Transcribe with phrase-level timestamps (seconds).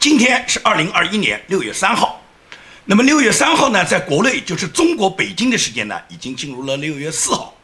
[0.00, 2.22] 今天是二零二一年六月三号，
[2.86, 7.54] 那么六月三号呢，在国内就是中国北京的时间呢，已经进入了六月四号。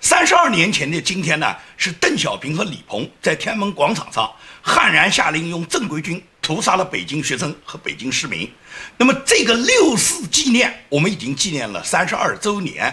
[0.00, 4.28] 三十二年前的今天呢，是邓小平和李鹏在天安门广场上
[4.60, 8.50] 悍然下令用正规军屠杀了北京学生和北京市民。
[8.96, 12.92] 那么这个六四纪念，我们已经纪念了三十二周年。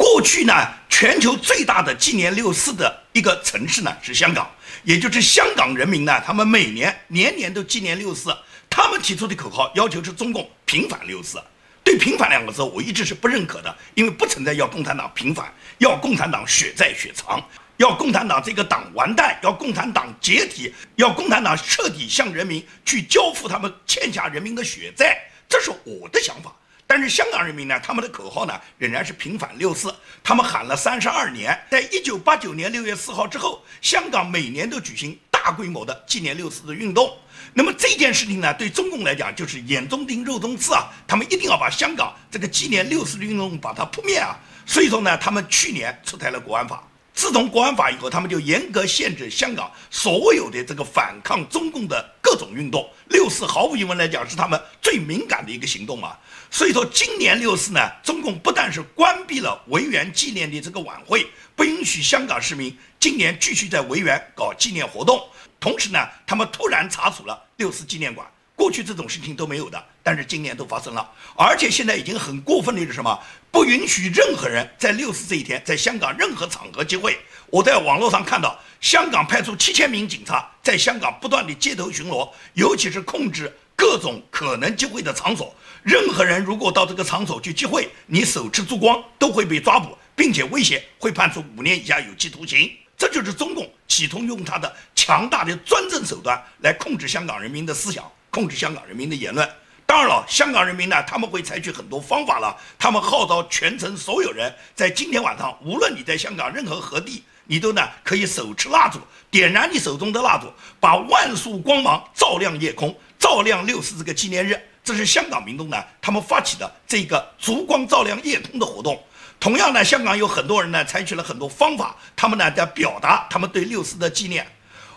[0.00, 0.54] 过去呢，
[0.88, 4.50] 全球最大的纪念六四的一个城市呢是香港。
[4.82, 8.34] 也就是香港人民呢，他们每年年年都纪念六四，
[8.70, 11.38] 他们提出的口号要求是中共平反六四。
[11.84, 17.42] 对“平反”两个字，我一直是不认可的，因为不存在要共产党平反，要共产党血债血偿，
[17.76, 26.54] 要共产党这个党完蛋，要共产党解体，要共产党彻底向人民去交付他们欠下人民的血债，这是我的想法。
[26.90, 29.94] 但是香港人民呢，他们的口号呢仍然是平反六四，
[30.24, 31.56] 他们喊了三十二年。
[31.70, 37.16] 在一九八九年六月四号之后，香港每年都举行大规模的纪念六四的运动。
[37.54, 44.36] 那么这件事情呢，对中共来讲就是眼中钉、肉中刺啊，他们一定要把香港这个纪念六四的运动把它扑灭啊。
[44.66, 46.82] 所以说呢，他们去年出台了国安法。
[47.12, 52.88] 自从国安法以后，他们就严格限制香港所有的这个反抗中共的各种运动。
[53.10, 56.18] 六四毫无疑问来讲是他们最敏感的一个行动啊。
[56.52, 65.22] 所以说，今年六四呢，中共不但是关闭了维园纪念的这个晚会，不允许香港市民今年继续在维园搞纪念活动，
[65.60, 68.26] 同时呢，他们突然查处了六四纪念馆。
[68.56, 73.18] 过去这种事情都没有的，但是今年都发生了，而且现在已经很过分的是什么？
[73.50, 77.18] 不允许任何人在六四这一天在香港任何场合集会。
[77.46, 85.54] 我在网络上看到，香港派出七千名警察在香港不断的街头巡逻，尤其是控制各种可能集会的场所。
[85.82, 92.70] 任何人如果到这个场所去集会，你手持烛光都会被抓捕，并且威胁会判处五年以下有期徒刑。
[92.96, 98.04] 这就是中共企图用他的强大的专政手段来控制香港人民的思想。
[98.32, 99.48] 控制香港人民的言论，
[99.84, 102.56] 当然了，香港人民呢，他们会采取很多方法了。
[102.78, 109.00] 他们号召全城所有人，在今天晚上，无论你在香港任何何地，你都呢可以手持蜡烛，
[109.32, 110.46] 点燃你手中的蜡烛，
[110.78, 114.56] 把万束光芒照亮夜空，照亮六四这个纪念日。
[114.82, 119.00] 这是香港民众呢，他们发起的这个烛光照亮夜空的活动。
[119.38, 124.46] 同样呢，香港有很多人呢，采取了很多方法，他们呢在表达他们对六四的纪念。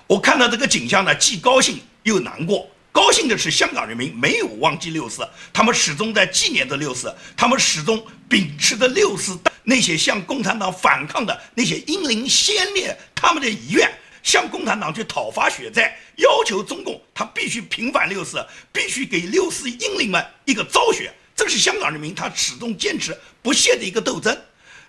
[0.08, 2.70] 我看到这个景象呢，既高兴又难过。
[2.92, 13.92] 高兴的是，香港人民没有忘记六四，他们始终在纪念着六四，他们始终秉持着六四那些向共产党反抗的那些英灵先烈他们的遗愿，
[14.24, 21.14] 向共产党去讨伐血债，要求中共他必须平反六四，必须给六四英灵们一个昭雪。
[21.36, 24.36] 这是香港人民他始终坚持不懈的一个斗争。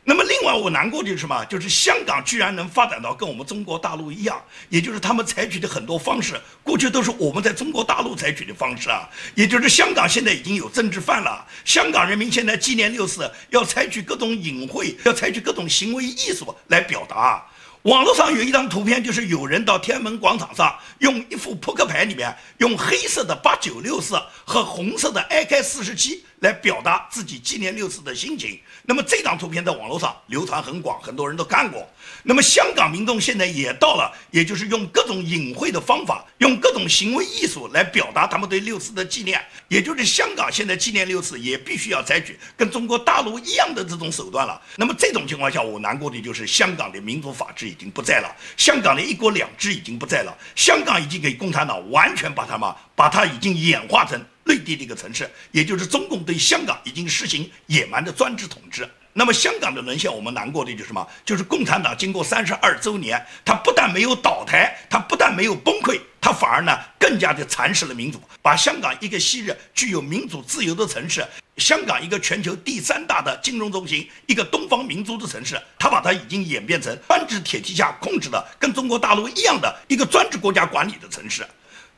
[0.07, 1.43] 那么，另外我难过的是什么？
[1.47, 9.09] 就是香港居然能发展到跟我们中国大陆一样，也就是他们采取的很多方式，过去都是我们在中国大陆采取的方式啊。
[9.35, 17.43] 也就是香港现在已经有政治犯了，香港人民现在纪念六四要采取各种隐晦，要采取各种行为艺术来表达。
[17.85, 24.15] 网络上有一张图片，就是有人到天安门广场上，用一副扑克牌里面用黑色的八九六四
[24.47, 28.59] 和红色的 AK 四十七来表达自己纪念六四的心情。
[28.87, 31.89] 那么这张图片在网络上流传很广，很多人都看过。
[32.23, 39.43] 那么香港民众现在也到了，也就是用各种隐晦的方法，用各种行为艺术来表达他们对六四的纪念。
[39.69, 44.61] 也就是香港现在纪念六四也必须要采取跟中国大陆一样的这种手段了。
[44.77, 58.89] 那么这种情况下，我难过的就是香港的民主法治已经不在了，香港的一国两制已经不在了，香港已经给共产党完全把他们，把它已经演化成内地的一个城市，也就是中共对香港已经实行野蛮的专制统治。
[59.17, 61.07] 那么香港的沦陷，我们难过的就是什么？
[61.25, 71.25] 就是共产党经过三十二周年，它不但没有倒台，它不但没有崩溃，它反而呢更加的蚕食了民主，把香港一个昔日具有民主自由的城市，
[71.59, 81.47] 香港一个全球第三大的金融中心，一个东方明珠的城市，它把它已经演变成专制铁蹄下控制的，跟中国大陆一样的一个专制国家管理的城市。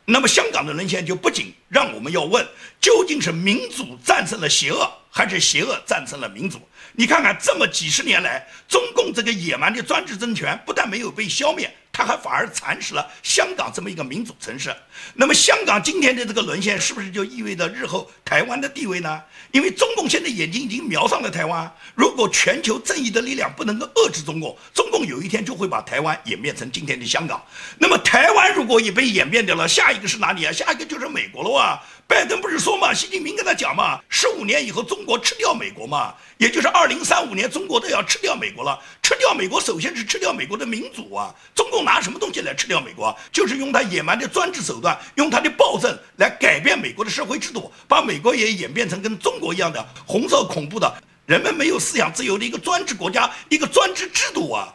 [0.08, 2.46] 那么香港的沦陷就不仅让我们要问，
[2.80, 6.60] 究竟是民主战胜了邪恶，还是邪恶战胜了民主？
[6.92, 14.74] 你看看，这么几十年来，中共这个野蛮的专制政权不但没有被消灭，它还反而蚕食了香港这么一个民主城市。
[15.14, 19.22] 那么，香港今天的这个沦陷，是不是就意味着日后台湾的地位呢？
[19.50, 27.42] 因为中共现在眼睛已经瞄上了台湾，如果全球正义的力量不能够遏制中共，中共有一天就会把台湾演变成今天的香港。
[27.78, 30.52] 那么，台湾如果也被演变掉了，下一个是哪里啊？
[30.52, 31.80] 下一个就是美国了啊！
[32.08, 38.78] 拜登不是说嘛，习近平跟他讲嘛，十五年以后中国吃掉美国嘛，也就是二零三五年中国都要吃掉美国了。
[39.02, 41.32] 吃掉美国，首先是吃掉美国的民主啊！
[41.54, 43.16] 中共拿什么东西来吃掉美国？
[43.30, 50.92] 就是用他野蛮的专制手段，用他的暴政来改变美国的社会制度，把美国也演变成跟中国一样的红色恐怖的
[51.24, 54.74] 人们没有思想自由的一个专制国家，一个专制制度啊！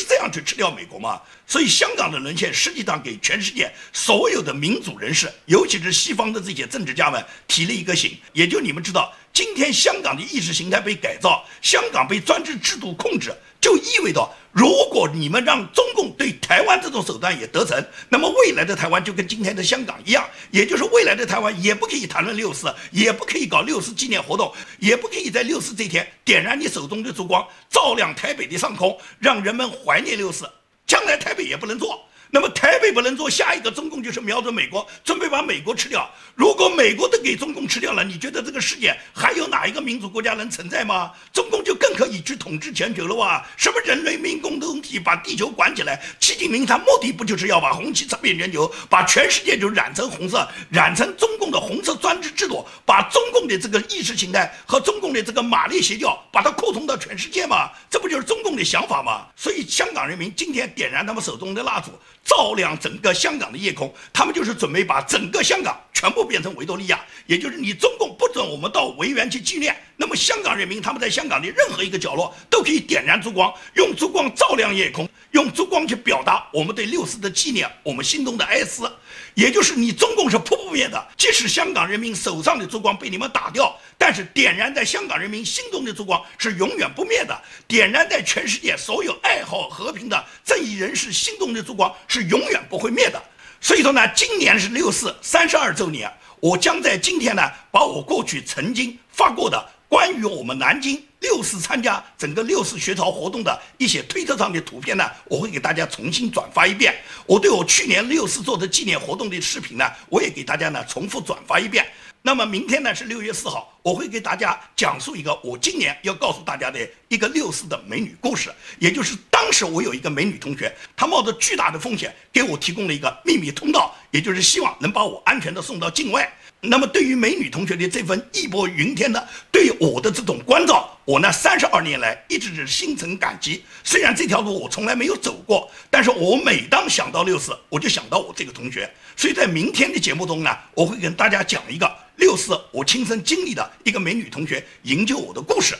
[0.00, 1.20] 是这样去吃掉美国吗？
[1.46, 13.30] 所以香港的沦陷实际上给全世界所有的民主人士，尤其是西方的这些政治家们提了一个醒，也就你们知道，今天香港的意识形态被改造，香港被专制制度控制。
[13.60, 30.48] 就意味着，如果你们让中共对台湾这种手段也得逞，那么未来的台湾就跟今天的香港一样，也就是未来的台湾也不可以谈论六四， 也不可以搞六四纪念活动，也不可以在六四这天点燃你手中的烛光，照亮台北的上空，让人们怀念六四。
[30.86, 32.04] 将来台北也不能做。
[32.32, 36.08] 那么台北不能做，下一个中共就是瞄准美国，准备把美国吃掉。
[36.36, 41.10] 如果美国都给中共吃掉了，你觉得这个世界还有哪一个民主国家能存在吗？
[41.32, 43.44] 中共就更可以去统治全球了哇！
[43.56, 46.00] 什么人类民共同体，把地球管起来？
[46.20, 57.70] 习近平他目的不就是要把红旗插遍全球，把全世界就染成红色，染成中共的红色专制制度，把中共的这个意识形态和中共的这个马列邪教，把它扩充到全世界吗？
[57.90, 59.26] 这不就是中共的想法吗？
[59.34, 61.90] 所以香港人民今天点燃他们手中的蜡烛。
[62.24, 78.90] 照亮整个香港的夜空，他们就是准备把整个香港全部变成维多利亚，也就是你中共不准我们到维园去纪念，那么香港人民他们在香港的任何一个角落都可以点燃烛光，用烛光照亮夜空，用烛光去表达我们对六四的纪念，我们心中的哀思。
[79.34, 93.22] 也就是你中共是扑不灭的，即使香港人民手上的烛光被你们打掉，但是点燃在香港人民心中的烛光是永远不灭的，点燃在全世界所有爱好和平的正义人士心中的烛光是永远不会灭的。
[93.60, 96.10] 所以说呢，今年是六四三十二周年，
[96.40, 99.68] 我将在今天呢，把我过去曾经发过的。
[99.90, 106.94] 关于我们南京六四参加整个六四学潮活动的一些推特上的图片呢，我会给大家重新转发一遍。
[107.26, 111.84] 我对我去年六四做的纪念活动的视频呢，我也给大家呢重复转发一遍。
[112.22, 116.78] 那么明天呢是六月四号，我会给大家讲述一个我今年要告诉大家的
[117.08, 118.48] 一个六四的美女故事，
[118.78, 126.32] 也就是当时我有一个美女同学，她冒着巨大的风险给我提供了一个秘密通道，也就是希望能把我安全的送到境外。
[126.62, 133.64] 那么，对于美女同学的这份义薄云天的对我的这种关照，我呢三十二年来一直是心存感激。
[133.82, 138.92] 虽然这条路我从来没有走过，但是我每当想到六四，我就想到我这个同学。
[139.16, 145.74] 所以在明天的节目中呢，我会跟大家讲一个六四我亲身经历的一个美女同学营救我的故事。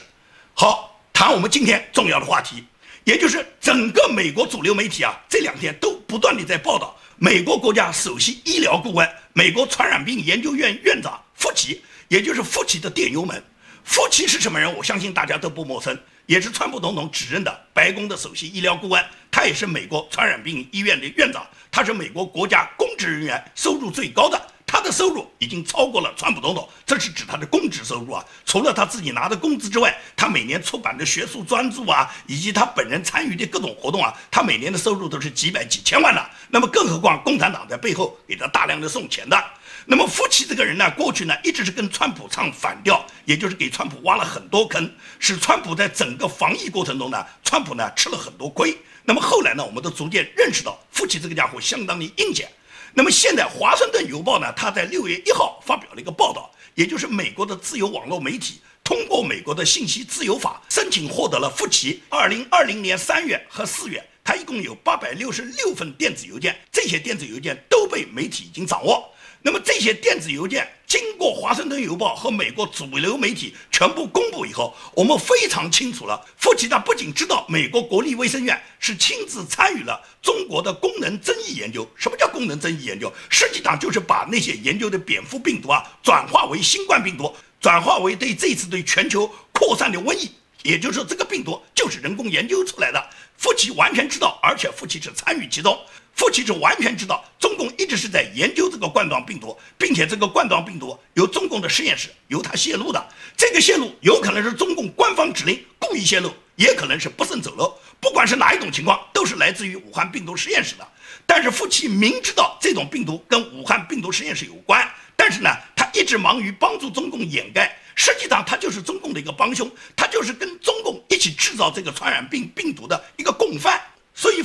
[0.55, 2.63] 好，谈我们今天重要的话题，
[3.03, 6.97] 也就是整个美国主流媒体啊，这两天都不断的在报道。
[7.23, 13.39] 美国国家首席医疗顾问、美国传染病研究院院长福奇，也就是福奇的电邮门。
[13.83, 14.75] 福奇是什么人？
[14.75, 15.95] 我相信大家都不陌生，
[16.25, 19.05] 也是川普总统指认的白宫的首席医疗顾问。
[19.29, 24.41] 他也是美国传染病医院的院长，他是美国国家公职人员收入最高的。
[24.71, 28.23] 他的收入已经超过了川普总统，这是指他的公职收入啊。
[28.45, 36.25] 除了他自己拿的工资之外，他每年出版的学术专著啊，以及他本人参与的各种活动啊，他每年的收入都是几百几千万的。
[36.47, 39.37] 那么，更何况共产党在背后给他大量的送钱的。
[39.85, 44.89] 那么，夫妻这个人呢，过去呢一直是跟川普唱反调，也就是给川普挖了很多坑，
[45.19, 48.77] 使川普在整个防疫过程中呢，川普呢吃了很多亏。
[49.03, 52.49] 那么后来呢，我们都逐渐认识到，夫妻这个家伙相当的阴险。
[52.93, 69.09] 那么现在，《华盛顿邮报》呢，他在六月一号发表了一个报道，也就是美国的自由网络媒体通过美国的信息自由法申请获得了福奇二零二零年三月和四月，他一共有八百六十六份电子邮件，这些电子邮件都被媒体已经掌握。
[69.41, 76.23] 那么这些电子邮件经过华盛顿邮报和美国主流媒体全部公布以后，我们非常清楚了。
[76.37, 81.89] 福奇他不仅知道美国国立卫生院是亲自参与了中国的功能增益研究。
[81.95, 83.11] 什么叫功能增益研究？
[83.29, 90.29] 实际上就是把那些研究的蝙蝠病毒啊，转化为新冠病毒，转化为对这次对全球扩散的瘟疫。
[90.63, 93.03] 也就是说，这个病毒就是人工研究出来的。
[93.37, 95.75] 福奇完全知道，而且福奇是参与其中。
[96.15, 103.07] 福奇是完全知道，中共一直是在研究这个冠状病毒，并且这个冠状病毒由中共的实验室由他泄露的。
[103.35, 107.73] 这个泄露有可能是中共官方指令故意泄露，也可能是不慎走漏。
[107.99, 110.87] 不管是哪一种情况，都是来自于武汉病毒实验室的。
[111.25, 117.75] 但是福奇明知道这种病毒跟武汉病毒实验室有关，但是呢，他一直忙于帮助中共掩盖。
[117.95, 123.79] 实际上，他就是中共的一个帮凶，他就是跟中共一起制造这个传染病病毒的一个共犯。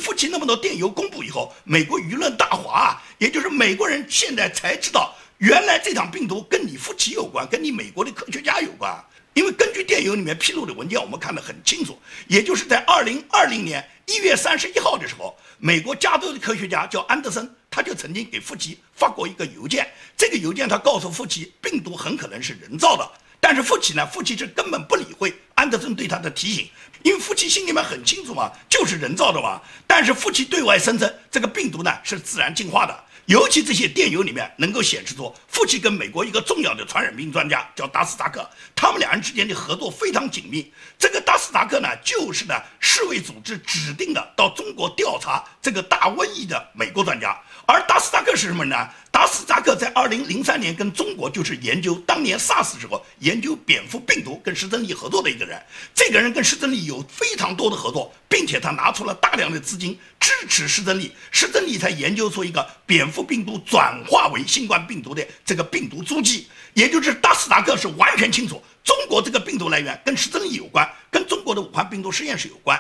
[0.06, 9.04] 所以，夫妻那么多电邮公布以后，美国舆论大哗，也就是美国人现在才知道，原来这场病毒跟你夫妻有关，跟你美国的科学家有关。
[9.34, 11.98] 因为根据电邮里面披露的文件，我们看得很清楚，
[12.28, 19.86] 也就是在二零二零年一月三十一号的时候，美国加州的科学家叫安德森，他就曾经给夫妻发过一个邮件。
[20.16, 23.10] 这个邮件他告诉夫妻，病毒很可能是人造的。
[23.40, 26.70] 但是夫妻呢，夫妻是根本不理会安德森对他的提醒，
[27.06, 29.60] 因为夫妻心里面很清楚嘛，就是人造的嘛。
[29.86, 33.04] 但是夫妻对外声称，这个病毒呢是自然进化的。
[33.26, 40.72] 尤其这些电邮里面能够显示出，夫妻跟美国一个重要的传染病专家叫达斯达克，他们两人之间的合作非常紧密。
[40.98, 47.40] 这个达斯达克呢，就是呢世卫组织指定的到中国调查这个大瘟疫的美国专家。
[47.68, 48.88] 而达斯达克是什么呢？
[49.26, 55.60] 斯达克在二零零三年跟中国就是研究当年 SARS 时候研究蝙蝠病毒跟施珍利合作的一个人。
[55.94, 66.46] 这个人跟施珍利有非常多的合作，并且他拿出了大量的资金支持施珍利，施珍利才研究出一个蝙蝠病毒转化为新冠病毒的这个病毒踪迹。
[66.74, 72.78] 也就是达斯达克是完全清楚中国这个病毒来源跟施珍利有关，跟中国的武汉病毒实验室有关。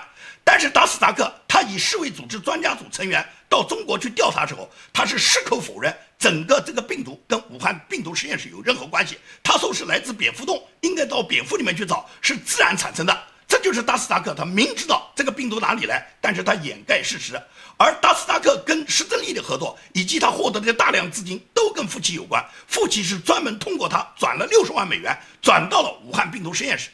[0.48, 9.18] 但是达斯达克他以世卫组织专家组成员到中国去调查时候，他是矢口否认整个这个病毒跟武汉病毒实验室有任何关系。
[9.42, 13.22] 他说是来自蝙蝠洞，应该到蝙蝠里面去找，是自然产生的。
[13.48, 17.34] 这就是达斯达克，他明知道这个病毒哪里来，但是他掩盖事实。
[17.76, 22.44] 而达斯达克跟施正利的合作，以及他获得的大量资金，都跟父亲有关。
[22.68, 26.90] 父亲是专门通过他转了六十万美元，转到了武汉病毒实验室。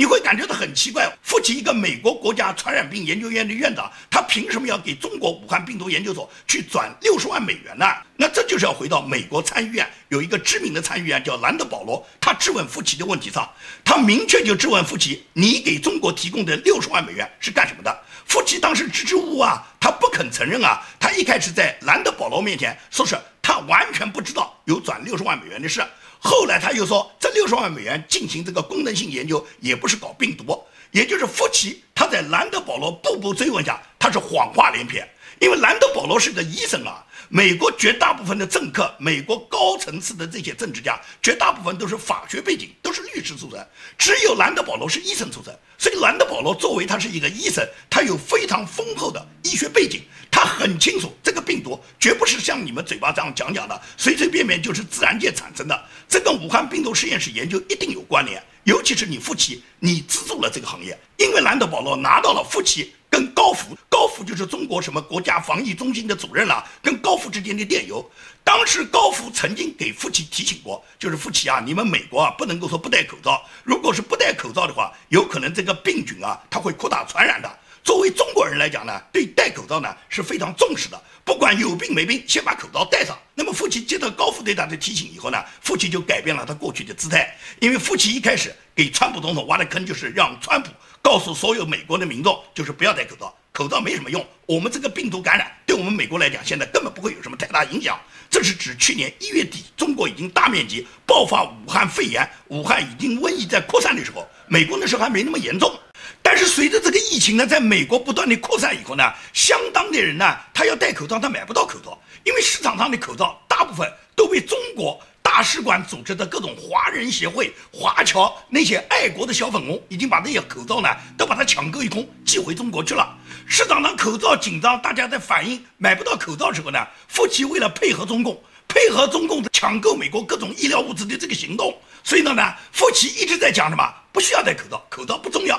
[0.00, 7.84] 你会感觉到很奇怪，夫妻一个美国国家传染病研究院的院长，他凭什么要给中国武汉病毒研究所去转六十万美元呢？
[8.16, 13.50] 那这就是要回到美国参议院有一个知名的参议员叫兰德保罗，他质问夫妻的问题上，
[13.84, 18.02] 他明确就质问夫妻：你给中国提供的六十万美元是干什么的？
[18.24, 25.82] 夫妻当时支支吾吾啊，他不肯承认啊，他一开始在兰德保罗面前说是他完全不知道有转六十万美元的事。
[26.20, 35.08] 后来他又说，这六十万美元进行这个功能性研究，也不是搞病毒，也就是夫妻他在兰德保罗步步追问下，他是谎话连篇。
[35.40, 43.64] 因为兰德保罗是个医生啊，美国绝大部分的政客，美国高层次的这些政治家，绝大部分都是法学背景，都是律师出身，
[43.96, 45.56] 只有兰德保罗是医生出身。
[45.78, 50.02] 所以兰德保罗作为他是一个医生，他有非常丰厚的医学背景。
[50.38, 55.84] 他很清楚，这个病毒绝不是像你们嘴巴这样讲讲的，随随便便就是自然界产生的。
[56.08, 58.40] 这跟武汉病毒实验室研究一定有关联。
[58.62, 68.08] 尤其是你夫妻，你资助了这个行业，因为兰德保罗拿到了夫妻跟高福，高福就是中国什么国家防疫中心的主任了，跟高福之间的电邮。
[68.44, 77.58] 当时高福曾经给夫妻提醒过，就是夫妻啊，你们美国啊不能够说不戴口罩，如果是不戴口罩的话，有可能这个病菌啊它会扩大传染的。
[77.82, 81.02] 作为中国人来讲呢，对戴口罩呢是非常重视的。
[81.24, 83.18] 不管有病没病，先把口罩戴上。
[83.34, 87.36] 那么，夫妻接到高副队长的提醒以后呢，夫妻就改变了他过去的姿态。
[87.60, 90.70] 因为夫妻一开始给川普总统挖的坑，就是让川普
[91.02, 94.26] 告诉所有美国的民众，就是不要戴口罩，口罩没什么用。
[94.46, 97.98] 我们这个病毒感染对我们美国来讲，现在根本不会有什么太大影响。
[98.30, 105.78] 这是指去年一月底，中国已经大面积爆发武汉肺炎，武汉已经瘟疫在扩散的时候，美国那时候还没那么严重。
[106.22, 123.16] 但是随着这个疫情呢，在美国不断的扩散以后呢，相当的人呢，他要戴口罩，他买不到口罩，因为市场上的口罩大部分都被中国大使馆组织的各种华人协会、华侨那些爱国的小粉红，已经把那些口罩呢，都把它抢购一空，寄回中国去了。
[123.46, 131.74] 市场上口罩紧张，大家在反映买不到口罩时候呢，夫妻为了配合中共，配合中共抢购美国各种医疗物资的这个行动，
[132.04, 133.82] 所以呢呢，夫妻一直在讲什么？
[134.12, 135.58] 不需要戴口罩，口罩不重要。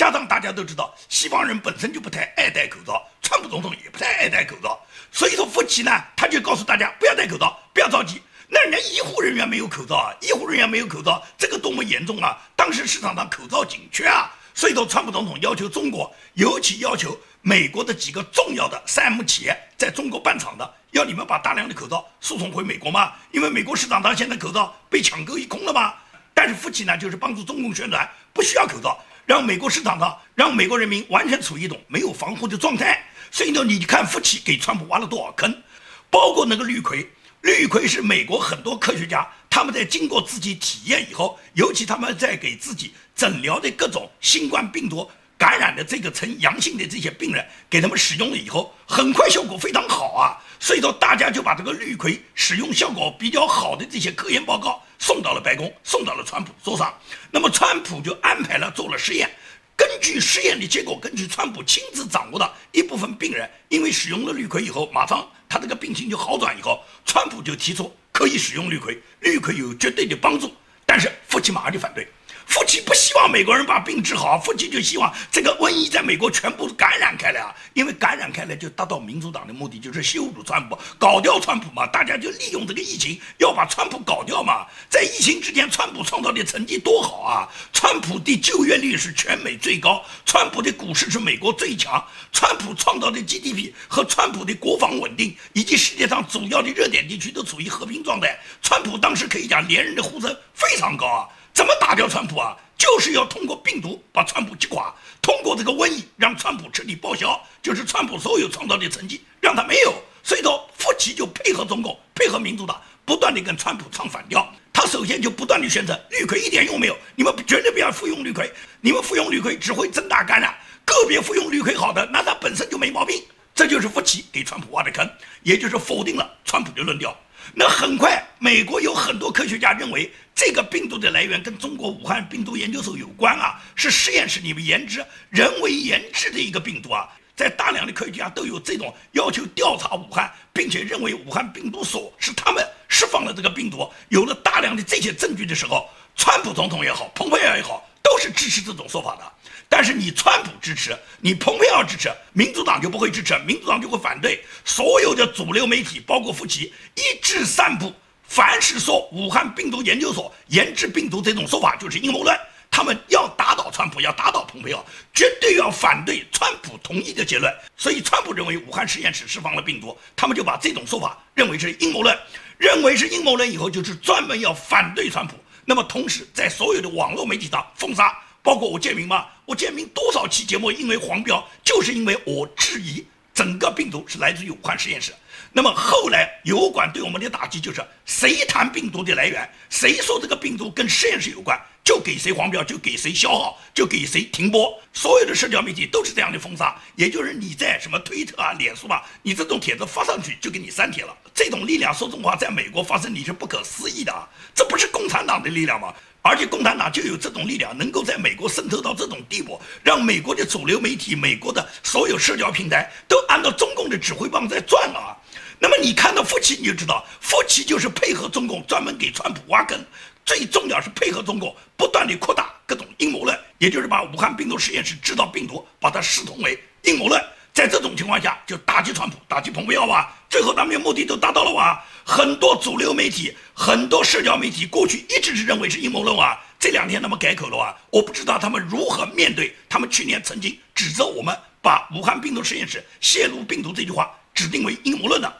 [0.00, 4.80] 加上大家都知道，西方人本身就不太爱戴口罩，川普总统也不太爱戴口罩，
[5.12, 8.22] 所以说福奇呢，他就告诉大家不要戴口罩，不要着急。
[8.48, 12.34] 那人家医护人员没有口罩啊，医护人员没有口罩，这个多么严重啊！
[12.56, 25.92] 当时市场上口罩紧缺啊，所以说川普总统要求中国，尤其要求美国的几个重要的三 M 企业在中国办厂的，要你们把大量的口罩输送回美国嘛，因为美国市场上现在口罩被抢购一空了嘛。
[26.32, 28.98] 但是福奇呢，就是帮助中共宣传不需要口罩。
[29.30, 33.00] 让美国市场上，让美国人民完全处于一种没有防护的状态。
[33.30, 35.62] 所以呢，你看，福奇给川普挖了多少坑，
[36.10, 37.08] 包括那个绿葵，
[37.42, 45.08] 绿葵是美国很多科学家他们在经过自己体验以后，尤其他们在给自己诊疗的各种新冠病毒
[45.40, 50.36] 感染的这个呈阳性的这些病人，给他们使用了以后，很快效果非常好啊。
[50.60, 56.94] 所以说，大家就把这个氯喹使用效果比较好的这些科研报告送到了白宫，送到了川普桌上。
[57.30, 59.30] 那么，川普就安排了做了实验。
[59.74, 66.54] 根据实验的结果，根据川普亲自掌握的一部分病人，因为使用了氯喹以后，马上他这个病情就好转。
[66.58, 67.90] 以后，川普就提出。
[68.12, 70.54] 可以使用氯喹，氯喹有绝对的帮助。
[70.84, 72.06] 但是福奇马上就反对。
[72.50, 77.54] 夫妻不希望美国人把病治好，夫妻就希望这个瘟疫在美国全部感染开来啊！
[77.74, 81.86] 因为感染开来就达到民主党的目的，就是羞辱川普，搞掉川普嘛。
[81.86, 84.66] 大家就利用这个疫情要把川普搞掉嘛。
[84.88, 87.48] 在疫情之前，川普创造的成绩多好啊！
[87.72, 98.36] 川普的就业率是全美最高，川普的股市是美国最强，川普创造的 GDP 和川普的国防稳定，以及世界上主要的热点地区都处于和平状态。
[98.60, 101.28] 川普当时可以讲连任的呼声非常高啊。
[101.52, 102.56] 怎么打掉川普啊？
[102.78, 109.94] 就是要通过病毒把川普击垮，通过这个瘟疫让川普彻底报销，就是川普所有创造的成绩让他没有。
[110.22, 114.50] 所以说，福奇就配合中共，配合民主党，不断的跟川普唱反调。
[114.72, 120.54] 他首先就不断的宣称氯喹一点用没有，你们绝对不要服用氯喹，你们服用氯喹只会增大感染。
[120.86, 123.22] 个别服用氯喹好的，那他本身就没毛病。
[123.60, 125.06] 这就是福奇给川普挖的坑，
[125.42, 127.14] 也就是否定了川普的论调。
[127.52, 137.06] 那很快，美国有很多科学家认为，这个病毒的来源跟中国武汉病毒研究所有关啊，是实验室里面研制、人为研制的一个病毒啊。
[137.36, 143.86] 在大量的科学家都有这种要求调查武汉，并且认为武汉病毒所是他们释放了这个病毒。
[144.08, 145.86] 有了大量的这些证据的时候，
[146.16, 149.32] 川普总统也好，蓬佩奥也好，都是支持这种说法的。
[149.72, 154.44] 但是你川普支持，你蓬佩奥支持，民主党就不会支持，民主党就会反对。
[154.64, 162.36] 所有的主流媒体，包括福奇，一致散布，凡是说武汉病毒研究所研制病毒这种说法就是阴谋论。
[162.68, 164.84] 他们要打倒川普，要打倒蓬佩奥，
[165.14, 167.52] 绝对要反对川普同意的结论。
[167.76, 172.18] 所以川普认为武汉实验室释放了病毒，他们就把这种说法认为是阴谋论，
[172.58, 175.36] 认为是阴谋论以后，就是专门要反对川普。
[175.64, 178.12] 那么同时在所有的网络媒体上封杀。
[178.42, 179.26] 包括我建明吗？
[179.44, 183.04] 我建明多少期节目因为黄标，就是因为我质疑
[183.34, 185.12] 整个病毒是来自于武汉实验室。
[185.52, 194.80] 那么后来油管对我们的打击就是，谁谈病毒的来源，谁说这个病毒跟实验室有关，就给谁黄标，就给谁消耗，就给谁停播。
[194.92, 201.16] 所有的社交媒体都是这样的封杀，也就是你在什么推特啊、脸书啊，你这种帖子发上去就给你删帖了。
[201.34, 204.28] 这种力量说实话，在美国发生你是不可思议的啊！
[204.54, 205.92] 这不是共产党的力量吗？
[206.22, 215.16] 而且共产党就有这种力量，能够在美国渗透到这种地步，让美国的主流媒体、美国的所有社交平台都按照中共的指挥棒在转啊。
[215.58, 219.78] 那么你看到福奇，你就知道福奇就是配合中共，专门给川普挖坑。
[220.26, 227.20] 最重要是配合中共，不断的扩大各种阴谋论，也就是把武汉病毒实验室制造病毒，把它视同为阴谋论。
[227.60, 231.78] 在这种情况下，就打击川普，打击蓬佩奥啊，最后他们的目的都达到了哇！
[232.06, 237.76] 很多主流媒体、很多社交媒体过去一直是认为是阴谋论啊，这两天他们改口了啊！
[237.90, 245.30] 我不知道他们如何面对他们去年曾经指责我们把武汉病毒实验室泄露病毒这句话指定为阴谋论的。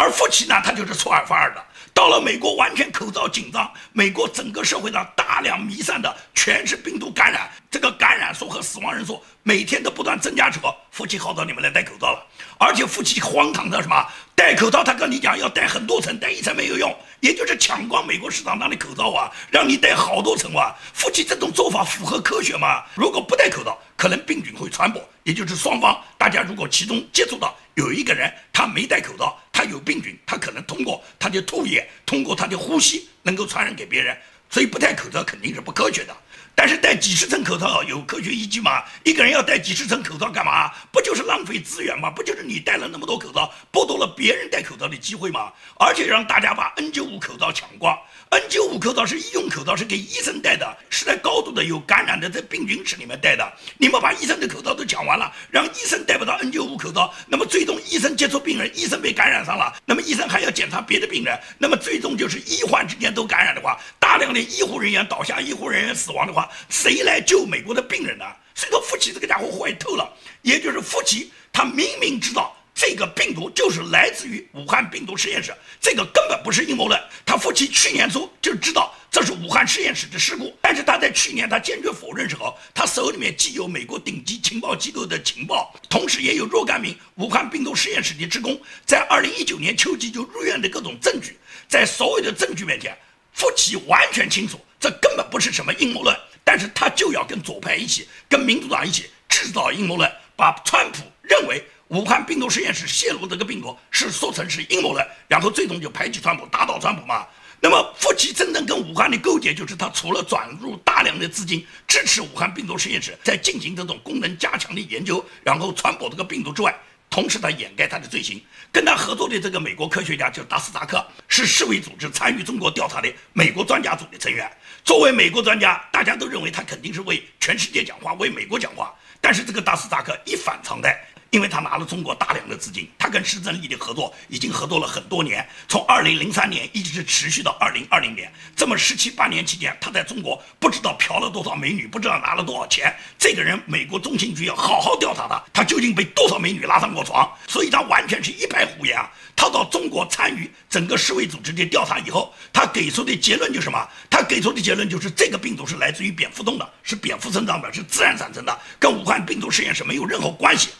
[0.00, 1.62] 而福奇呢，他就是出尔反尔的。
[1.92, 12.26] 到了美国，完全口罩紧张，美国整个社会上大量弥散的全是病毒感染，这个感染数和死亡人数每天都不断增加之后，福奇号召你们来戴口罩了。
[12.56, 14.06] 而且福奇荒唐的什么？
[14.34, 20.74] 戴口罩，他跟你讲要戴很多层，戴一层没有用，也就是抢光美国市场上的口罩啊，让你戴好多层哇。
[20.94, 22.82] 福奇这种做法符合科学吗？
[22.94, 29.38] 如果不戴口罩，可能病菌会传播，也就是双方大家如果其中接触到有一个人他没戴口罩。
[29.60, 34.16] 他有病菌，他可能通过他的唾液，通过他的呼吸，能够传染给别人。
[34.48, 36.16] 所以不戴口罩肯定是不科学的。
[36.54, 38.82] 但是戴几十层口罩有科学依据吗？
[39.04, 40.72] 一个人要戴几十层口罩干嘛？
[40.90, 42.08] 不就是浪费资源吗？
[42.08, 45.52] 不就是你戴了那么多口罩，剥夺了别人戴口罩的机会吗？
[45.78, 47.94] 而且让大家把 N95 口罩抢光。
[48.30, 53.52] N95 口罩是医用口罩，是给医生戴的，是在高度的有感染的在病菌室里面戴的。
[53.76, 68.24] 你们把医生的口罩都抢完了，让医生戴不到 N95 口罩，那么最终医生接触病人，医生被感染上了，那么医生还要检查别的病人，那么最终就是医患之间都感染的话，大量的医护人员倒下，医护人员死亡的话，谁来救美国的病人呢？
[68.54, 70.08] 所以说，福奇这个家伙坏透了，
[70.42, 72.56] 也就是福奇，他明明知道。
[72.80, 76.98] 这个病毒就是来自于武汉病毒实验室，这个根本不是阴谋论。
[77.26, 91.36] 他父亲去年初就知道这是武汉实验室的事故，但是他在去年他坚决否认时候，他手里面既有美国顶级情报机构的情报，同时也有若干名武汉病毒实验室的职工在二零一九年秋季就入院的各种证据，
[91.68, 92.96] 在所有的证据面前，
[93.34, 101.62] 夫妻完全清楚这根本不是什么阴谋论，但是他就要跟左派一起，跟民主党一起制造阴谋论，把川普认为。
[101.90, 107.26] 武汉病毒实验室泄露这个病毒是说成是阴谋了，然后最终就排挤川普，打倒川普嘛。
[107.60, 116.72] 那么，福奇真正跟武汉的勾结，就是他除了转入大量的资金支持武汉病毒实验室在进行这种功能加强的研究，然后传播这个病毒之外，
[117.10, 118.40] 同时他掩盖他的罪行。
[118.70, 124.48] 跟他合作的这个美国科学家叫达斯扎克，是世卫组织参与中国调查的美国专家组的成员。
[124.84, 128.94] 作为美国专家，大家都认为他肯定是为全世界讲话，为美国讲话。
[129.20, 130.98] 但是这个达斯扎克一反常态。
[131.30, 142.92] 因为他拿了中国大量的资金，他跟施正丽的合作已经合作了很多年，从二零零三年一直持续到二零二零年，这么十七八年期间，他在中国不知道嫖了多少美女，不知道拿了多少钱。
[143.16, 147.30] 这个人，美国中情局要好好调查他，他究竟被多少美女拉上过床？
[147.46, 149.08] 所以他完全是一派胡言啊！
[149.36, 153.88] 他到中国参与整个世卫组织的调查以后，他给出的结论就是什么？
[154.10, 160.70] 他给出的结论就是这个病毒是来自于蝙蝠洞的，是蝙蝠身上的，是自然产生的，跟武汉病毒实验室没有任何关系。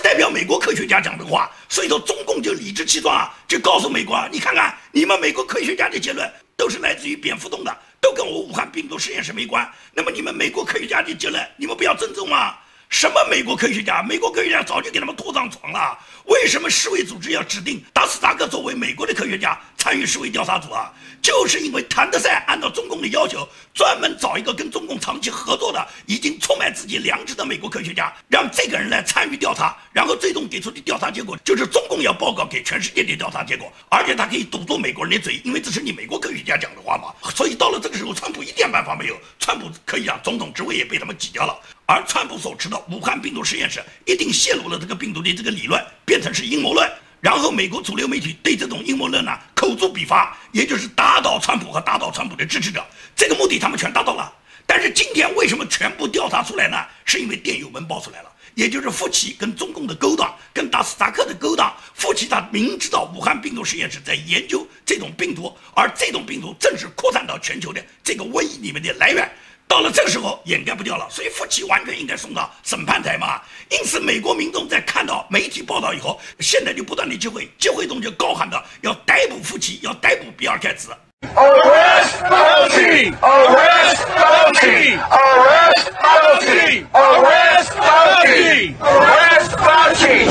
[0.00, 9.68] 代表美国科学家讲的话，所以说中共就理直气壮啊，就告诉美国啊，你看看你们美国科学家的结论都是来自于蝙蝠洞的，都跟我武汉病毒实验室没关。
[9.92, 12.54] 那么你们美国科学家的结论，你们不要尊重吗？
[12.88, 14.02] 什么美国科学家？
[14.02, 15.98] 美国科学家早就给他们拖上床了。
[16.26, 20.92] 为什么世卫组织要指定达斯扎克作为美国的科学家参与世卫调查组啊？
[21.22, 37.12] 就是因为谭德赛按照中共的要求，专门找一个跟中共长期合作的、已经出卖自己良知的美国科学家，让这个人来参与调查，然后最终给出的调查结果就是中共要报告给全世界的调查结果，而且他可以堵住美国人的嘴，因为这是你美国科学家讲的话嘛。
[37.34, 41.56] 所以到了这个时候，川普一点办法没有，川普可以啊总统职位也被他们挤掉了。
[41.88, 45.80] 而川普所持的武汉病毒实验室一定泄露了这个病毒的这个理论，
[46.16, 52.82] 变成是阴谋论，然后美国主流媒体对这种阴谋论呢口诛笔伐，也就是打倒川普和打倒川普的支持者，
[53.14, 54.32] 这个目的他们全达到了。
[54.64, 56.78] 但是今天为什么全部调查出来呢？
[57.04, 61.70] 是因为电邮门爆出来了，也就是福奇跟中共的勾当，跟达斯扎克的勾当。
[61.92, 69.30] 福奇他明知道武汉病毒实验室在研究这种病毒，而这种病毒正是扩散到全球的这个瘟疫里面的来源。
[69.68, 73.40] 到了这个时候，掩盖不掉了，所以夫妻完全应该送到审判台嘛。
[73.68, 80.90] 因此，美国民众在看到媒体报道以后，现在就不断的集会，集会中就高喊着要逮捕夫妻，要逮捕比尔盖茨。
[81.34, 83.12] Arrest Fauci!
[83.20, 84.98] Arrest Fauci!
[85.10, 86.84] Arrest Fauci!
[86.92, 88.74] Arrest Fauci!
[88.78, 90.28] Arrest Fauci!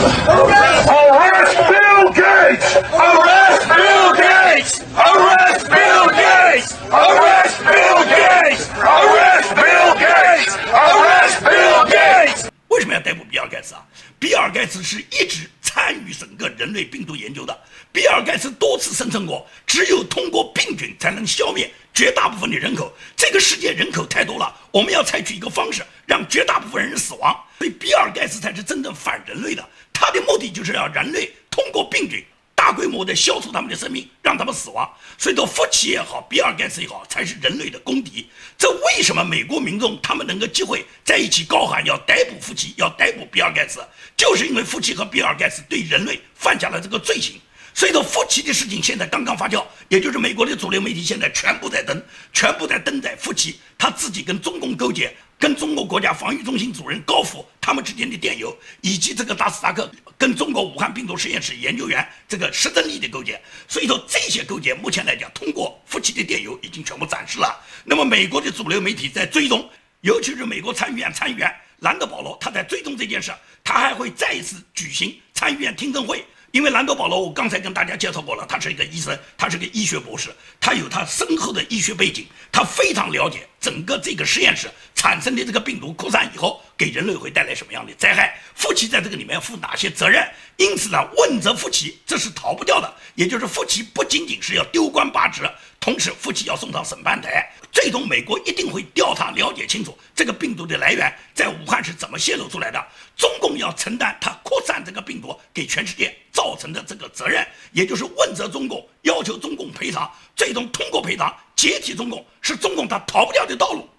[0.88, 2.67] Arrest Bill Gates!
[2.93, 4.80] Arrest Bill Gates!
[4.95, 6.71] Arrest Bill Gates!
[6.91, 8.69] Arrest Bill Gates!
[8.80, 10.54] Arrest Bill Gates!
[10.71, 12.48] Arrest Bill Gates!
[12.69, 13.82] 为什么要逮捕比尔盖茨啊？
[14.26, 17.56] 比尔盖茨是一直参与整个人类病毒研究的。
[17.94, 22.92] 比尔盖茨多次声称过，只有通过病菌才能消灭绝大部分的人口。
[23.16, 27.40] 这个世界人口太多了，我们要采取一个方式，让绝大部分人死亡。
[27.60, 32.26] 所以比尔盖茨才是真正反人类的，他的目的就是要人类通过病菌
[32.65, 34.91] 大规模的消除他们的生命，让他们死亡。
[35.19, 38.28] 所以说，福奇也好，比尔盖茨也好，才是人类的公敌。
[38.58, 43.82] 这为什么美国民众他们能够机会在一起高喊要逮捕福奇，要逮捕比尔盖茨，
[44.17, 47.39] 就是因为福奇和比尔盖茨对人类犯下了这个罪行。
[47.75, 52.01] 所以说，福奇的事情现在刚刚发酵，也就是美国的主流媒体现在全部在登，
[52.34, 63.39] 全部在登载福奇他自己跟中共勾结，跟中国国家防御中心主任高福他们之间的电邮，以及这个达斯达克跟中国武汉病毒实验室研究员这个石正丽的勾结。
[63.67, 67.62] 所以说，这些勾结目前来讲，通过夫妻的电邮已经全部展示了。
[67.84, 69.69] 那么，美国的主流媒体在追踪，
[70.02, 73.32] 尤其是美国参议院参议员兰德保罗，他在追踪这件事，
[73.63, 76.24] 他还会再一次举行参议院听证会。
[76.56, 90.28] 因为兰多保罗，我刚才跟大家介绍过了，他是一个医生，他是个医学博士，他有他深厚的医学背景，他非常了解整个这个实验室产生的这个病毒扩散以后给人类会带来什么样的灾害，夫妻在这个里面负哪些责任。
[90.58, 95.44] 因此呢，问责夫妻这是逃不掉的，也就是夫妻不仅仅是要丢官罢职，
[95.80, 102.82] 同时夫妻要送上审判台，最终美国一定会调查了解清楚这个病毒的来源在武汉是怎么泄露出来的，
[103.18, 113.90] 中共要承担它扩散这个病毒给全世界造成的这个责任，也就是问责中共，要求中共赔偿，最终通过赔偿解体中共，是中共他逃不掉的道路。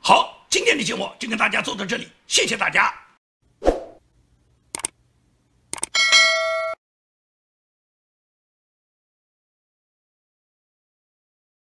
[0.00, 2.92] 好，今天的节目就跟大家做到这里，谢谢大家。